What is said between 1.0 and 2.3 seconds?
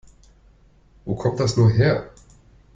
Wo kommt das nur her?